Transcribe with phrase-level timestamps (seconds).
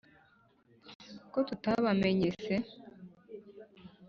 [1.31, 2.55] «Ko tutabamenye se?»